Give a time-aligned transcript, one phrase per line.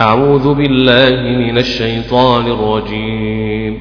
[0.00, 3.80] أعوذ بالله من الشيطان الرجيم.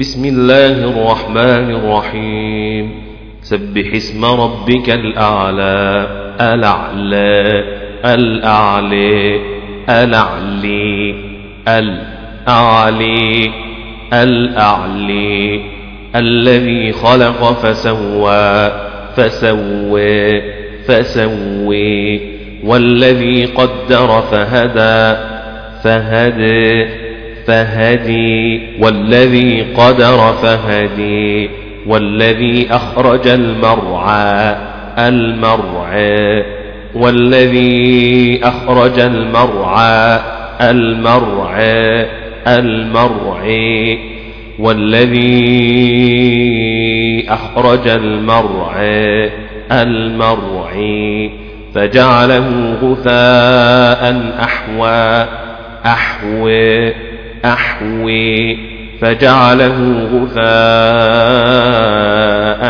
[0.00, 2.90] بسم الله الرحمن الرحيم.
[3.42, 6.06] سبح اسم ربك الأعلى
[6.40, 7.64] الأعلى
[8.04, 9.40] الأعلى
[9.88, 11.14] الأعلي
[11.68, 13.50] الأعلي
[14.12, 15.60] الأعلي.
[16.16, 18.72] الذي خلق فسوى
[19.16, 20.42] فسوى
[20.88, 22.20] فسوي
[22.64, 25.39] والذي قدر فهدى
[25.84, 26.86] فهدي
[27.46, 31.50] فهدي والذي قدر فهدي
[31.86, 34.56] والذي أخرج المرعى
[34.98, 36.44] المرعى
[36.94, 40.20] والذي أخرج المرعى
[40.60, 42.06] المرعى
[42.46, 43.98] المرعي
[44.58, 45.30] والذي
[47.28, 49.30] أخرج المرعى
[49.72, 51.30] المرعي
[51.74, 55.26] فجعله غثاء أحوى.
[55.86, 56.94] أحوي
[57.44, 58.70] أحوي.
[59.00, 60.40] فجعله غثاء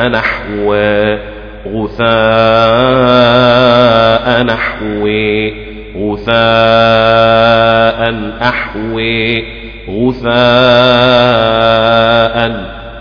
[0.08, 1.18] نحوي
[1.66, 2.06] غثاء
[4.42, 5.54] نحوي
[5.96, 6.40] غثاء
[8.42, 9.44] أحوي
[9.88, 10.30] غثاء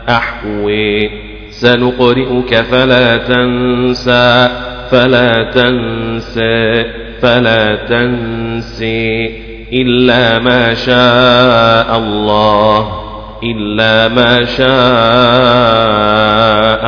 [0.09, 1.09] أحوي.
[1.49, 4.49] سنقرئك فلا تنسى
[4.91, 6.85] فلا تنسى
[7.21, 9.48] فلا تنسي.
[9.73, 12.99] إلا ما شاء الله
[13.43, 14.69] إلا ما شاء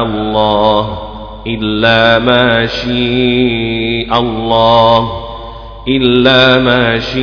[0.04, 0.98] الله
[1.48, 5.12] إلا ما شاء الله
[5.88, 7.22] إلا ما شاء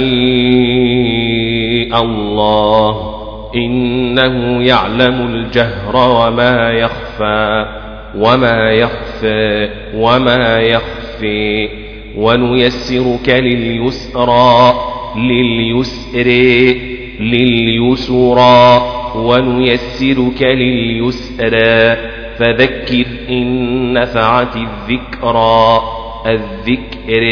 [2.03, 3.14] الله.
[3.55, 7.67] إنه يعلم الجهر وما يخفى
[8.17, 11.69] وما يخفى وما يخفي.
[12.17, 14.88] ونيسرك لليسرى.
[15.19, 16.28] لليسر
[17.20, 18.83] لليسرى
[19.16, 21.97] ونيسرك لليسرى
[22.38, 25.83] فذكر إن نفعت الذكرى
[26.27, 27.24] الذكر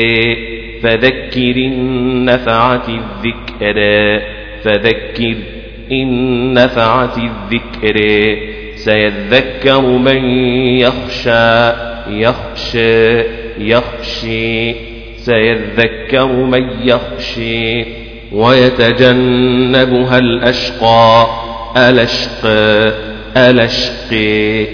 [0.83, 3.77] فذكر إن نفعت الذكر
[4.65, 5.37] فذكر
[5.93, 7.97] إن نفعت الذكر
[8.75, 10.25] سيذكر من
[10.79, 11.73] يخشى
[12.11, 13.21] يخشى
[13.59, 14.96] يخشي
[15.27, 17.85] سيذكر من يخشي
[18.33, 21.27] ويتجنبها الأشقى.
[21.77, 22.93] الأشقى
[23.37, 24.67] الأشقي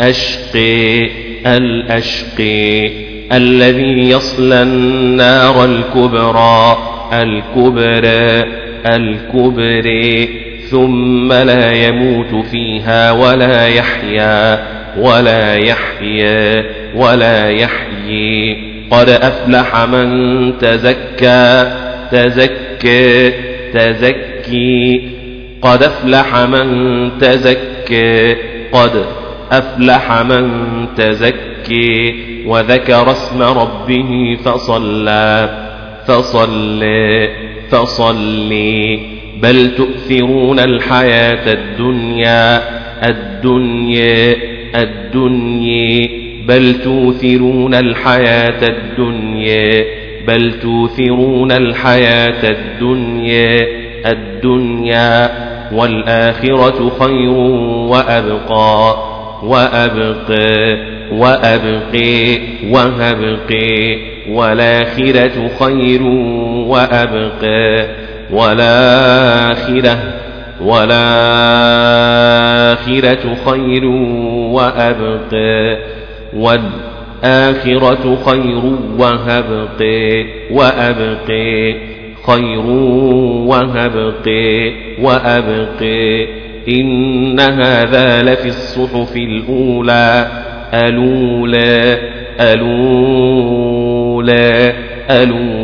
[0.00, 1.10] الأشقي
[1.46, 2.90] الأشقي.
[3.32, 6.78] الذي يصلى النار الكبرى
[7.12, 8.44] الكبرى
[8.86, 10.28] الكبرى.
[10.70, 14.64] ثم لا يموت فيها ولا يحيا
[14.98, 18.73] ولا يحيا ولا يحيي.
[18.90, 21.72] قد أفلح من تزكى
[22.12, 23.32] تزكى
[23.74, 25.08] تزكي.
[25.62, 28.36] قد أفلح من تزكى
[28.72, 29.04] قد
[29.52, 30.50] أفلح من
[30.96, 32.14] تزكي.
[32.46, 35.50] وذكر اسم ربه فصلى
[36.06, 37.28] فصلى
[37.70, 39.00] فصلي.
[39.42, 42.62] بل تؤثرون الحياة الدنيا
[43.08, 44.36] الدنيا
[44.76, 46.08] الدنيا.
[46.48, 49.84] بل توثرون الحياة الدنيا
[50.26, 53.66] بل توثرون الحياة الدنيا
[54.06, 55.30] الدنيا
[55.72, 57.30] والآخرة خير
[57.90, 58.96] وأبقى
[59.42, 60.78] وأبقى
[61.12, 62.38] وأبقي
[62.70, 66.02] وهبقي والآخرة خير
[66.68, 67.86] وأبقى
[68.30, 69.98] والآخرة
[70.60, 72.04] والآخرة
[73.46, 73.84] خير
[74.54, 75.76] وأبقى.
[76.36, 78.62] والآخرة خير
[78.98, 79.82] وهبق
[80.50, 81.28] وأبق
[82.26, 82.66] خير
[83.46, 84.28] وهبق
[85.02, 85.82] وأبق
[86.68, 90.26] إن هذا لفي الصحف الأولى.
[90.74, 91.98] ألولى
[92.40, 93.74] ألولى
[95.10, 95.54] ألولى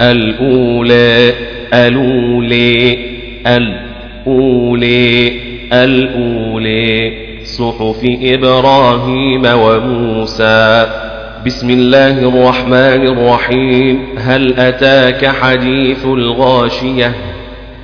[0.00, 1.32] الأولى
[1.72, 2.98] الأولى
[3.46, 5.32] الأولى
[5.72, 10.86] الأولى صحف إبراهيم وموسى.
[11.46, 14.18] بسم الله الرحمن الرحيم.
[14.18, 17.12] هل أتاك حديث الغاشية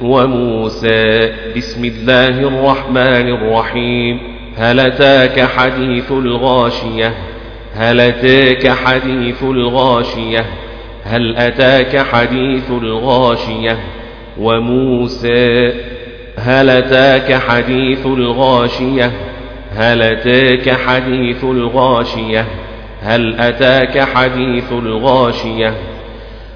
[0.03, 4.20] وموسى؟ بسم الله الرحمن الرحيم.
[4.56, 7.14] هل أتاك حديث الغاشية؟
[7.75, 10.44] هل أتاك حديث الغاشية؟
[11.05, 13.79] هل أتاك حديث الغاشية
[14.41, 15.73] وموسى؟
[16.38, 19.27] هل أتاك حديث الغاشية؟
[19.76, 22.44] هل أتاك حديث الغاشية؟
[23.03, 25.75] هل أتاك حديث الغاشية؟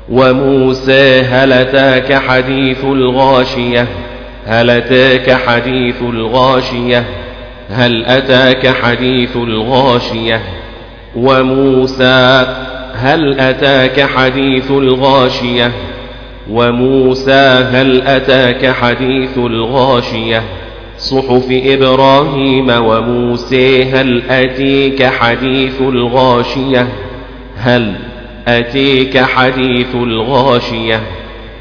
[0.09, 3.87] وموسى هل أتاك حديث الغاشية؟
[4.47, 7.05] هل أتاك حديث الغاشية؟
[7.71, 10.41] هل أتاك حديث الغاشية؟
[11.17, 12.47] وموسى
[12.95, 15.73] هل أتاك حديث الغاشية؟
[16.51, 20.43] وموسى هل أتاك حديث الغاشية؟
[21.03, 26.89] صحف إبراهيم وموسى هل أتيك حديث الغاشية؟
[27.57, 27.95] هل
[28.49, 31.01] أتيك حديث الغاشية؟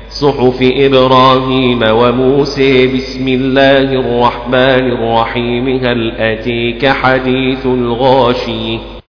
[0.09, 8.77] صحف إبراهيم وموسى بسم الله الرحمن الرحيم هل أتيك حديث الغاشية؟